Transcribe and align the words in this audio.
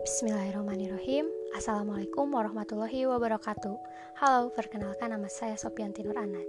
Bismillahirrahmanirrahim. 0.00 1.28
Assalamualaikum 1.52 2.32
warahmatullahi 2.32 3.04
wabarakatuh. 3.04 3.76
Halo, 4.16 4.48
perkenalkan 4.48 5.12
nama 5.12 5.28
saya 5.28 5.60
Sopianti 5.60 6.00
Nur 6.00 6.16
Anaj. 6.16 6.48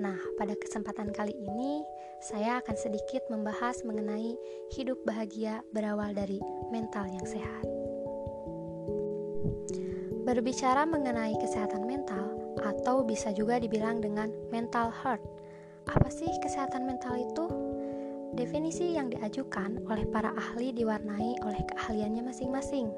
Nah, 0.00 0.16
pada 0.40 0.56
kesempatan 0.56 1.12
kali 1.12 1.36
ini 1.36 1.84
Saya 2.24 2.64
akan 2.64 2.76
sedikit 2.80 3.20
membahas 3.28 3.84
mengenai 3.84 4.32
Hidup 4.72 5.04
bahagia 5.04 5.60
berawal 5.76 6.16
dari 6.16 6.40
mental 6.72 7.04
yang 7.12 7.28
sehat. 7.28 7.68
Berbicara 10.24 10.88
mengenai 10.88 11.36
kesehatan 11.36 11.84
mental 11.84 12.32
Atau 12.64 13.04
bisa 13.04 13.28
juga 13.36 13.60
dibilang 13.60 14.00
dengan 14.00 14.32
mental 14.48 14.88
health. 14.88 15.24
Apa 15.84 16.08
sih 16.08 16.32
kesehatan 16.40 16.88
mental 16.88 17.20
itu? 17.20 17.65
Definisi 18.36 18.92
yang 18.92 19.08
diajukan 19.08 19.80
oleh 19.88 20.04
para 20.12 20.28
ahli 20.36 20.68
diwarnai 20.76 21.40
oleh 21.40 21.62
keahliannya 21.72 22.20
masing-masing. 22.28 22.92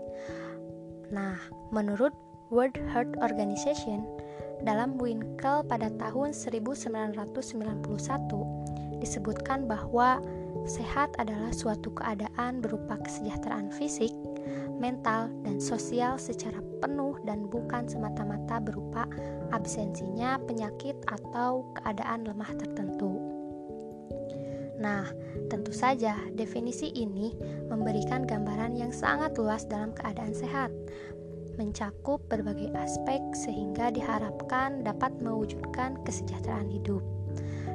Nah, 1.15 1.39
menurut 1.71 2.11
World 2.51 2.75
Health 2.91 3.15
Organization, 3.23 4.03
dalam 4.67 4.99
Winkel 4.99 5.63
pada 5.71 5.95
tahun 5.95 6.35
1991 6.35 7.87
disebutkan 8.99 9.71
bahwa 9.71 10.19
sehat 10.67 11.15
adalah 11.23 11.55
suatu 11.55 11.95
keadaan 11.95 12.59
berupa 12.59 12.99
kesejahteraan 12.99 13.71
fisik, 13.71 14.11
mental, 14.83 15.31
dan 15.47 15.63
sosial 15.63 16.19
secara 16.19 16.59
penuh 16.83 17.15
dan 17.23 17.47
bukan 17.47 17.87
semata-mata 17.87 18.59
berupa 18.59 19.07
absensinya 19.55 20.43
penyakit 20.51 20.99
atau 21.07 21.63
keadaan 21.79 22.27
lemah 22.27 22.51
tertentu. 22.59 23.28
Nah, 24.79 25.11
tentu 25.51 25.75
saja 25.75 26.15
definisi 26.39 26.95
ini 26.95 27.35
memberikan 27.67 28.23
gambaran 28.23 28.79
yang 28.79 28.95
sangat 28.95 29.35
luas 29.35 29.67
dalam 29.67 29.91
keadaan 29.91 30.31
sehat, 30.31 30.71
mencakup 31.59 32.23
berbagai 32.31 32.71
aspek 32.79 33.19
sehingga 33.35 33.91
diharapkan 33.91 34.87
dapat 34.87 35.11
mewujudkan 35.19 35.99
kesejahteraan 36.07 36.71
hidup, 36.71 37.03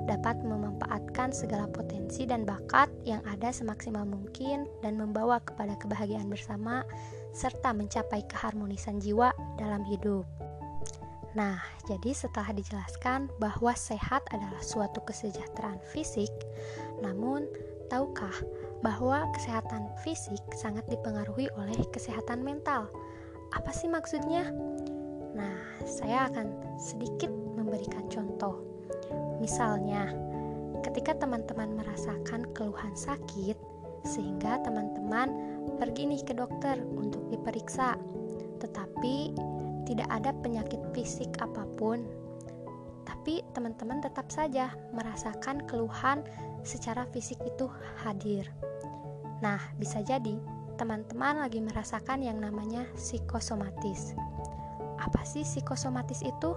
dapat 0.07 0.39
memanfaatkan 0.47 1.35
segala 1.35 1.67
potensi 1.67 2.23
dan 2.23 2.47
bakat 2.47 2.87
yang 3.03 3.19
ada 3.27 3.51
semaksimal 3.51 4.07
mungkin 4.07 4.63
dan 4.79 4.95
membawa 4.95 5.43
kepada 5.43 5.75
kebahagiaan 5.75 6.31
bersama 6.31 6.87
serta 7.35 7.75
mencapai 7.75 8.23
keharmonisan 8.31 9.03
jiwa 9.03 9.35
dalam 9.59 9.83
hidup. 9.83 10.23
Nah, 11.33 11.57
jadi 11.89 12.13
setelah 12.13 12.53
dijelaskan 12.53 13.25
bahwa 13.41 13.73
sehat 13.73 14.21
adalah 14.29 14.61
suatu 14.61 15.01
kesejahteraan 15.01 15.81
fisik, 15.89 16.29
namun 17.03 17.43
tahukah 17.91 18.33
bahwa 18.79 19.27
kesehatan 19.35 19.91
fisik 20.01 20.39
sangat 20.55 20.87
dipengaruhi 20.87 21.51
oleh 21.59 21.77
kesehatan 21.91 22.39
mental? 22.39 22.87
Apa 23.51 23.69
sih 23.75 23.91
maksudnya? 23.91 24.49
Nah, 25.35 25.59
saya 25.83 26.31
akan 26.31 26.79
sedikit 26.79 27.29
memberikan 27.29 28.07
contoh. 28.07 28.63
Misalnya, 29.43 30.09
ketika 30.81 31.19
teman-teman 31.19 31.75
merasakan 31.75 32.47
keluhan 32.55 32.95
sakit, 32.95 33.59
sehingga 34.03 34.59
teman-teman 34.63 35.31
pergi 35.79 36.07
nih 36.07 36.21
ke 36.23 36.33
dokter 36.35 36.79
untuk 36.95 37.23
diperiksa, 37.31 37.95
tetapi 38.59 39.35
tidak 39.83 40.07
ada 40.11 40.31
penyakit 40.43 40.79
fisik 40.95 41.31
apa 41.39 41.67
pun, 41.75 42.03
tapi 43.03 43.39
teman-teman 43.55 44.03
tetap 44.03 44.27
saja 44.31 44.75
merasakan 44.91 45.63
keluhan 45.67 46.23
secara 46.63 47.07
fisik 47.11 47.39
itu 47.43 47.67
hadir. 48.03 48.47
Nah, 49.43 49.59
bisa 49.75 49.99
jadi 49.99 50.39
teman-teman 50.79 51.43
lagi 51.43 51.61
merasakan 51.61 52.23
yang 52.23 52.39
namanya 52.39 52.87
psikosomatis. 52.97 54.15
Apa 54.97 55.21
sih 55.27 55.43
psikosomatis 55.43 56.23
itu? 56.23 56.55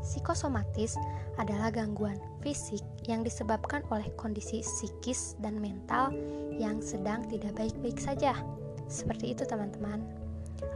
Psikosomatis 0.00 0.96
adalah 1.36 1.68
gangguan 1.70 2.16
fisik 2.40 2.80
yang 3.04 3.20
disebabkan 3.20 3.84
oleh 3.92 4.08
kondisi 4.16 4.64
psikis 4.64 5.36
dan 5.38 5.60
mental 5.60 6.10
yang 6.56 6.80
sedang 6.80 7.24
tidak 7.28 7.52
baik-baik 7.56 8.00
saja. 8.00 8.34
Seperti 8.90 9.36
itu, 9.36 9.46
teman-teman. 9.46 10.02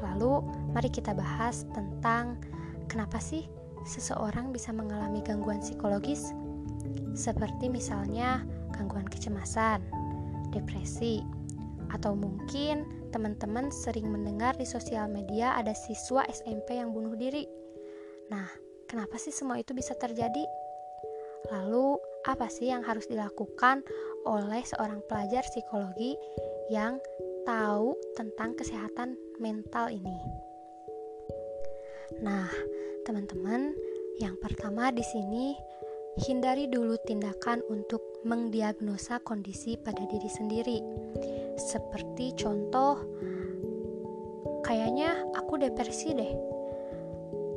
Lalu, 0.05 0.45
mari 0.73 0.89
kita 0.93 1.17
bahas 1.17 1.65
tentang 1.73 2.39
kenapa 2.87 3.19
sih 3.19 3.49
seseorang 3.85 4.53
bisa 4.53 4.73
mengalami 4.73 5.21
gangguan 5.25 5.61
psikologis, 5.61 6.33
seperti 7.15 7.71
misalnya 7.71 8.43
gangguan 8.75 9.07
kecemasan, 9.07 9.81
depresi, 10.51 11.23
atau 11.95 12.19
mungkin 12.19 12.87
teman-teman 13.15 13.71
sering 13.71 14.11
mendengar 14.11 14.59
di 14.59 14.67
sosial 14.67 15.07
media 15.07 15.55
ada 15.55 15.71
siswa 15.73 16.27
SMP 16.27 16.83
yang 16.83 16.91
bunuh 16.91 17.15
diri. 17.15 17.47
Nah, 18.35 18.51
kenapa 18.91 19.15
sih 19.23 19.31
semua 19.31 19.63
itu 19.63 19.71
bisa 19.71 19.95
terjadi? 19.95 20.43
Lalu, 21.55 21.95
apa 22.27 22.51
sih 22.51 22.73
yang 22.73 22.83
harus 22.83 23.07
dilakukan 23.07 23.87
oleh 24.27 24.65
seorang 24.65 25.05
pelajar 25.07 25.45
psikologi 25.47 26.17
yang 26.73 26.99
tahu 27.45 27.93
tentang 28.17 28.57
kesehatan 28.57 29.15
mental 29.37 29.93
ini. 29.93 30.19
Nah, 32.25 32.49
teman-teman, 33.05 33.77
yang 34.17 34.35
pertama 34.41 34.89
di 34.89 35.05
sini 35.05 35.53
hindari 36.15 36.71
dulu 36.71 36.95
tindakan 37.03 37.59
untuk 37.67 38.01
mendiagnosa 38.23 39.19
kondisi 39.27 39.75
pada 39.75 40.07
diri 40.07 40.31
sendiri. 40.31 40.79
Seperti 41.59 42.35
contoh, 42.39 43.03
kayaknya 44.63 45.27
aku 45.35 45.59
depresi 45.59 46.15
deh. 46.15 46.35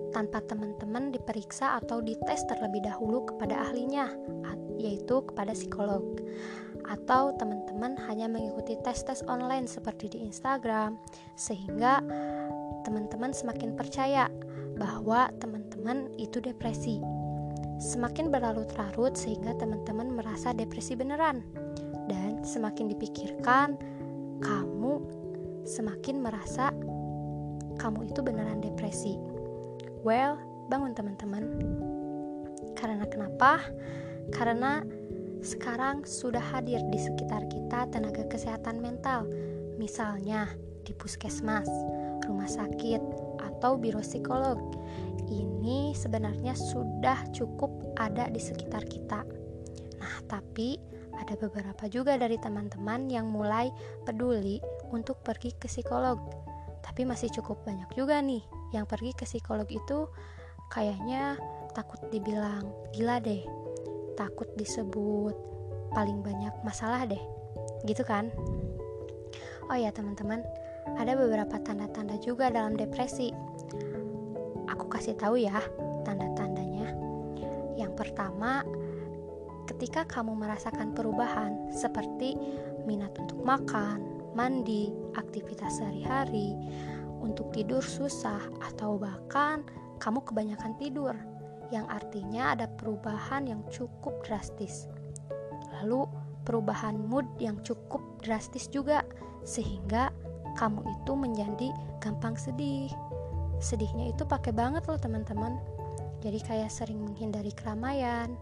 Tanpa 0.09 0.41
teman-teman 0.41 1.13
diperiksa 1.13 1.77
atau 1.77 2.01
dites 2.01 2.41
terlebih 2.49 2.81
dahulu 2.81 3.29
kepada 3.29 3.69
ahlinya, 3.69 4.09
yaitu 4.77 5.21
kepada 5.25 5.53
psikolog 5.53 6.05
atau 6.87 7.35
teman-teman 7.35 7.99
hanya 8.07 8.31
mengikuti 8.31 8.79
tes-tes 8.79 9.19
online 9.27 9.67
seperti 9.67 10.07
di 10.07 10.23
Instagram, 10.23 10.95
sehingga 11.35 11.99
teman-teman 12.87 13.35
semakin 13.35 13.75
percaya 13.75 14.31
bahwa 14.79 15.27
teman-teman 15.43 16.07
itu 16.15 16.39
depresi. 16.39 17.03
Semakin 17.77 18.33
berlarut-larut 18.33 19.13
sehingga 19.13 19.53
teman-teman 19.57 20.09
merasa 20.17 20.49
depresi 20.53 20.97
beneran, 20.97 21.45
dan 22.09 22.41
semakin 22.41 22.89
dipikirkan, 22.89 23.77
kamu 24.41 25.03
semakin 25.67 26.23
merasa 26.23 26.73
kamu 27.77 28.09
itu 28.09 28.19
beneran 28.25 28.63
depresi. 28.63 29.19
Well, 30.01 30.41
bangun 30.71 30.97
teman-teman. 30.97 31.43
Karena 32.73 33.05
kenapa? 33.05 33.61
Karena 34.33 34.81
sekarang 35.45 36.03
sudah 36.07 36.41
hadir 36.41 36.81
di 36.89 36.97
sekitar 36.97 37.45
kita 37.51 37.93
tenaga 37.93 38.25
kesehatan 38.25 38.81
mental, 38.81 39.29
misalnya 39.77 40.49
di 40.81 40.95
puskesmas, 40.97 41.69
rumah 42.25 42.49
sakit, 42.49 43.01
atau 43.37 43.77
biro 43.77 44.01
psikolog. 44.01 44.57
Ini 45.27 45.91
sebenarnya 45.93 46.55
sudah 46.55 47.27
cukup 47.35 47.95
ada 47.99 48.31
di 48.31 48.39
sekitar 48.39 48.87
kita. 48.87 49.27
Nah, 49.99 50.15
tapi 50.27 50.79
ada 51.17 51.33
beberapa 51.35 51.89
juga 51.91 52.15
dari 52.15 52.39
teman-teman 52.39 53.11
yang 53.11 53.27
mulai 53.27 53.67
peduli 54.07 54.63
untuk 54.93 55.19
pergi 55.25 55.51
ke 55.57 55.67
psikolog. 55.67 56.17
Tapi 56.79 57.03
masih 57.03 57.27
cukup 57.35 57.67
banyak 57.67 57.91
juga 57.97 58.23
nih 58.23 58.41
yang 58.71 58.87
pergi 58.87 59.15
ke 59.15 59.23
psikolog 59.23 59.67
itu 59.67 60.07
kayaknya 60.71 61.39
takut 61.71 61.99
dibilang 62.11 62.67
gila 62.91 63.21
deh 63.23 63.43
takut 64.19 64.49
disebut 64.59 65.35
paling 65.93 66.19
banyak 66.19 66.51
masalah 66.65 67.07
deh 67.07 67.21
gitu 67.87 68.03
kan 68.03 68.27
oh 69.71 69.77
ya 69.77 69.93
teman-teman 69.93 70.43
ada 70.99 71.15
beberapa 71.15 71.59
tanda-tanda 71.61 72.17
juga 72.19 72.51
dalam 72.51 72.75
depresi 72.75 73.31
kasih 74.97 75.13
tahu 75.13 75.37
ya 75.37 75.61
tanda-tandanya 76.03 76.97
yang 77.77 77.93
pertama 77.93 78.65
ketika 79.69 80.07
kamu 80.09 80.33
merasakan 80.33 80.95
perubahan 80.97 81.69
seperti 81.69 82.33
minat 82.87 83.11
untuk 83.19 83.43
makan, 83.43 83.99
mandi, 84.31 84.89
aktivitas 85.19 85.83
sehari-hari, 85.83 86.55
untuk 87.19 87.51
tidur 87.51 87.83
susah, 87.83 88.39
atau 88.63 88.95
bahkan 88.95 89.61
kamu 89.99 90.23
kebanyakan 90.23 90.73
tidur 90.79 91.13
yang 91.67 91.83
artinya 91.91 92.55
ada 92.55 92.71
perubahan 92.79 93.43
yang 93.43 93.59
cukup 93.67 94.15
drastis. 94.23 94.87
Lalu, 95.77 96.07
perubahan 96.47 96.95
mood 96.95 97.27
yang 97.43 97.59
cukup 97.67 97.99
drastis 98.23 98.71
juga, 98.71 99.03
sehingga 99.43 100.15
kamu 100.55 100.79
itu 100.87 101.11
menjadi 101.11 101.69
gampang 101.99 102.39
sedih. 102.39 102.87
Sedihnya 103.57 104.13
itu 104.13 104.23
pakai 104.23 104.53
banget 104.53 104.85
loh, 104.85 104.99
teman-teman. 104.99 105.57
Jadi, 106.21 106.39
kayak 106.41 106.73
sering 106.73 107.01
menghindari 107.01 107.53
keramaian, 107.53 108.33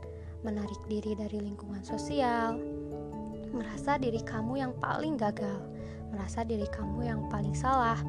menarik 0.46 0.80
diri 0.88 1.18
dari 1.18 1.42
lingkungan 1.42 1.82
sosial, 1.82 2.60
merasa 3.52 3.96
diri 3.96 4.20
kamu 4.22 4.60
yang 4.60 4.74
paling 4.78 5.16
gagal, 5.16 5.60
merasa 6.12 6.44
diri 6.44 6.68
kamu 6.70 7.08
yang 7.08 7.22
paling 7.32 7.56
salah, 7.56 8.00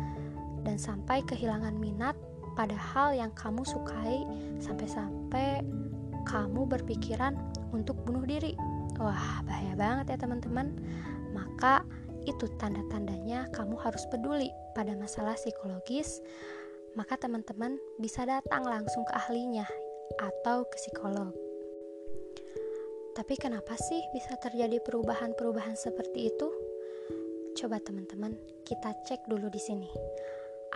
dan 0.67 0.77
sampai 0.77 1.23
kehilangan 1.25 1.75
minat 1.79 2.19
pada 2.59 2.75
hal 2.75 3.15
yang 3.15 3.31
kamu 3.35 3.63
sukai, 3.63 4.27
sampai-sampai 4.59 5.63
kamu 6.27 6.67
berpikiran 6.67 7.39
untuk 7.71 7.95
bunuh 8.03 8.27
diri. 8.27 8.59
Wah, 8.99 9.45
bahaya 9.47 9.75
banget 9.79 10.17
ya, 10.17 10.19
teman-teman. 10.19 10.75
Maka 11.37 11.87
itu 12.27 12.51
tanda-tandanya 12.59 13.47
kamu 13.55 13.79
harus 13.79 14.03
peduli 14.11 14.51
pada 14.75 14.93
masalah 14.99 15.39
psikologis. 15.39 16.19
Maka, 16.97 17.21
teman-teman 17.21 17.77
bisa 18.01 18.25
datang 18.25 18.65
langsung 18.65 19.05
ke 19.05 19.13
ahlinya 19.13 19.69
atau 20.17 20.65
ke 20.65 20.77
psikolog. 20.81 21.37
Tapi 23.17 23.37
kenapa 23.41 23.77
sih 23.77 24.01
bisa 24.13 24.37
terjadi 24.37 24.81
perubahan-perubahan 24.85 25.77
seperti 25.77 26.33
itu? 26.33 26.49
Coba 27.57 27.81
teman-teman, 27.81 28.37
kita 28.65 28.93
cek 29.09 29.25
dulu 29.29 29.49
di 29.49 29.57
sini. 29.57 29.89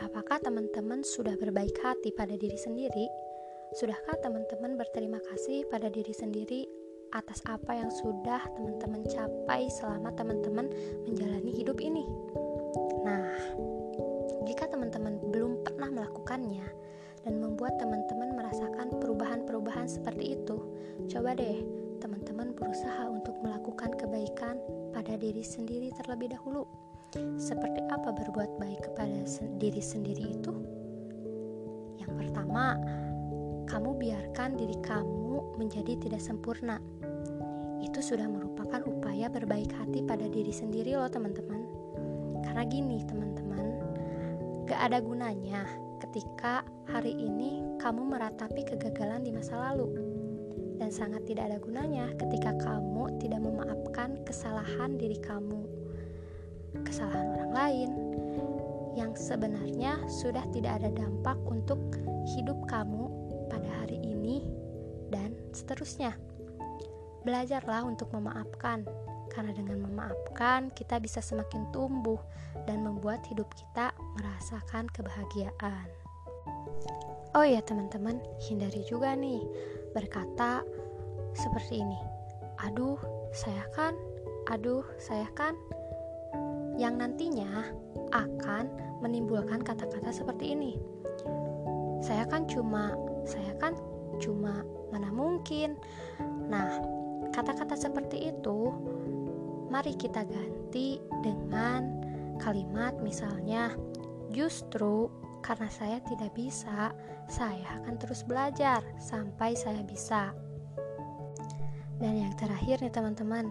Apakah 0.01 0.41
teman-teman 0.41 1.05
sudah 1.05 1.37
berbaik 1.37 1.77
hati 1.85 2.09
pada 2.17 2.33
diri 2.41 2.57
sendiri? 2.57 3.05
Sudahkah 3.77 4.17
teman-teman 4.25 4.81
berterima 4.81 5.21
kasih 5.21 5.69
pada 5.69 5.93
diri 5.93 6.17
sendiri 6.17 6.65
atas 7.13 7.45
apa 7.45 7.77
yang 7.77 7.93
sudah 7.93 8.41
teman-teman 8.57 9.05
capai 9.05 9.69
selama 9.69 10.09
teman-teman 10.17 10.73
menjalani 11.05 11.53
hidup 11.53 11.77
ini? 11.85 12.00
Teman-teman 17.79 18.35
merasakan 18.35 18.99
perubahan-perubahan 18.99 19.87
seperti 19.87 20.35
itu, 20.39 20.57
coba 21.11 21.37
deh 21.37 21.63
teman-teman 22.01 22.57
berusaha 22.57 23.07
untuk 23.07 23.37
melakukan 23.45 23.93
kebaikan 23.95 24.57
pada 24.91 25.15
diri 25.21 25.45
sendiri 25.45 25.93
terlebih 26.01 26.33
dahulu. 26.33 26.65
Seperti 27.37 27.83
apa 27.91 28.15
berbuat 28.15 28.57
baik 28.59 28.91
kepada 28.91 29.27
diri 29.59 29.83
sendiri 29.83 30.41
itu? 30.41 30.55
Yang 32.01 32.13
pertama, 32.17 32.79
kamu 33.69 33.91
biarkan 33.99 34.57
diri 34.57 34.79
kamu 34.81 35.61
menjadi 35.61 35.99
tidak 36.01 36.23
sempurna. 36.23 36.81
Itu 37.85 38.01
sudah 38.01 38.27
merupakan 38.27 38.81
upaya 38.87 39.29
berbaik 39.29 39.75
hati 39.75 40.07
pada 40.07 40.27
diri 40.27 40.55
sendiri 40.55 40.97
loh 40.97 41.11
teman-teman. 41.11 41.63
Karena 42.47 42.63
gini 42.65 43.03
teman-teman, 43.05 43.67
gak 44.65 44.81
ada 44.91 44.99
gunanya 45.03 45.90
ketika 46.11 46.67
hari 46.91 47.15
ini 47.15 47.62
kamu 47.79 48.03
meratapi 48.03 48.67
kegagalan 48.67 49.23
di 49.23 49.31
masa 49.31 49.55
lalu. 49.71 49.95
Dan 50.83 50.91
sangat 50.91 51.23
tidak 51.23 51.55
ada 51.55 51.62
gunanya 51.62 52.11
ketika 52.19 52.51
kamu 52.59 53.15
tidak 53.23 53.39
memaafkan 53.47 54.19
kesalahan 54.27 54.99
diri 54.99 55.23
kamu, 55.23 55.62
kesalahan 56.83 57.31
orang 57.31 57.53
lain 57.55 57.91
yang 58.99 59.15
sebenarnya 59.15 60.03
sudah 60.11 60.43
tidak 60.51 60.83
ada 60.83 60.91
dampak 60.91 61.39
untuk 61.47 61.79
hidup 62.35 62.59
kamu 62.67 63.07
pada 63.47 63.71
hari 63.87 64.03
ini 64.03 64.51
dan 65.15 65.39
seterusnya. 65.55 66.19
Belajarlah 67.23 67.87
untuk 67.87 68.11
memaafkan, 68.11 68.83
karena 69.31 69.55
dengan 69.55 69.87
memaafkan 69.87 70.75
kita 70.75 70.99
bisa 70.99 71.23
semakin 71.23 71.71
tumbuh 71.71 72.19
dan 72.67 72.82
membuat 72.82 73.23
hidup 73.31 73.49
kita 73.55 73.94
merasakan 74.19 74.91
kebahagiaan. 74.91 75.88
Oh 77.38 77.47
ya 77.47 77.62
teman-teman, 77.62 78.19
hindari 78.43 78.82
juga 78.91 79.15
nih 79.15 79.47
berkata 79.94 80.67
seperti 81.32 81.79
ini. 81.79 81.99
Aduh, 82.67 82.99
saya 83.31 83.65
kan, 83.71 83.94
aduh, 84.50 84.82
saya 84.99 85.31
kan 85.38 85.55
yang 86.75 86.99
nantinya 86.99 87.71
akan 88.11 88.67
menimbulkan 88.99 89.62
kata-kata 89.62 90.11
seperti 90.11 90.59
ini. 90.59 90.75
Saya 92.03 92.26
kan 92.26 92.50
cuma, 92.50 92.99
saya 93.23 93.55
kan 93.62 93.79
cuma 94.19 94.67
mana 94.91 95.09
mungkin. 95.15 95.79
Nah, 96.50 96.67
kata-kata 97.31 97.79
seperti 97.79 98.35
itu 98.35 98.75
mari 99.71 99.95
kita 99.95 100.27
ganti 100.27 100.99
dengan 101.23 102.03
kalimat 102.43 102.99
misalnya 102.99 103.73
justru 104.35 105.07
karena 105.41 105.71
saya 105.73 105.99
tidak 106.05 106.37
bisa, 106.37 106.93
saya 107.31 107.65
akan 107.81 107.97
terus 107.97 108.27
belajar 108.27 108.85
sampai 109.01 109.57
saya 109.57 109.81
bisa. 109.81 110.37
Dan 112.01 112.17
yang 112.17 112.33
terakhir 112.37 112.81
nih 112.81 112.93
teman-teman, 112.93 113.49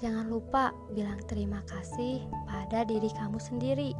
jangan 0.00 0.28
lupa 0.28 0.72
bilang 0.92 1.20
terima 1.28 1.64
kasih 1.68 2.24
pada 2.48 2.84
diri 2.84 3.08
kamu 3.16 3.40
sendiri. 3.40 3.92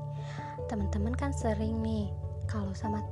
Teman-teman 0.69 1.17
kan 1.17 1.33
sering 1.33 1.81
nih 1.81 2.09
kalau 2.49 2.73
sama 2.73 3.05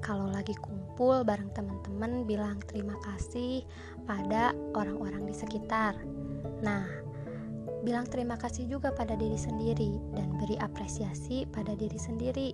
kalau 0.00 0.32
lagi 0.32 0.56
kumpul 0.56 1.20
bareng 1.20 1.52
teman-teman 1.52 2.24
bilang 2.24 2.56
terima 2.64 2.96
kasih 3.04 3.64
pada 4.08 4.56
orang-orang 4.72 5.28
di 5.28 5.34
sekitar. 5.36 5.92
Nah, 6.64 6.88
bilang 7.80 8.06
terima 8.08 8.36
kasih 8.36 8.68
juga 8.68 8.92
pada 8.92 9.16
diri 9.16 9.36
sendiri 9.36 9.96
dan 10.16 10.28
beri 10.36 10.56
apresiasi 10.60 11.48
pada 11.48 11.72
diri 11.76 11.96
sendiri. 11.96 12.48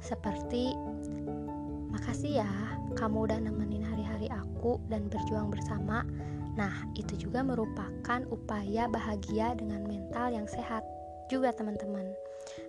Seperti 0.00 0.72
makasih 1.92 2.40
ya 2.40 2.50
kamu 2.96 3.28
udah 3.28 3.38
nemenin 3.44 3.84
hari-hari 3.84 4.28
aku 4.32 4.80
dan 4.88 5.06
berjuang 5.12 5.52
bersama. 5.52 6.02
Nah 6.56 6.72
itu 6.96 7.28
juga 7.28 7.44
merupakan 7.44 8.20
upaya 8.32 8.88
bahagia 8.90 9.54
dengan 9.54 9.84
mental 9.86 10.32
yang 10.32 10.48
sehat 10.48 10.82
juga 11.28 11.54
teman-teman. 11.54 12.10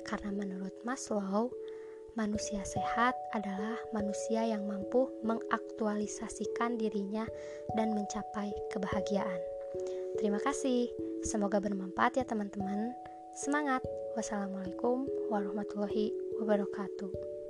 Karena 0.05 0.29
menurut 0.35 0.75
Maslow 0.83 1.49
manusia 2.19 2.59
sehat 2.67 3.15
adalah 3.31 3.79
manusia 3.95 4.43
yang 4.43 4.67
mampu 4.67 5.07
mengaktualisasikan 5.23 6.75
dirinya 6.75 7.23
dan 7.79 7.95
mencapai 7.95 8.51
kebahagiaan. 8.67 9.60
Terima 10.19 10.37
kasih, 10.37 10.91
semoga 11.25 11.57
bermanfaat 11.63 12.19
ya 12.19 12.25
teman-teman. 12.27 12.91
Semangat! 13.33 13.81
Wassalamualaikum 14.13 15.07
warahmatullahi 15.31 16.11
wabarakatuh. 16.39 17.40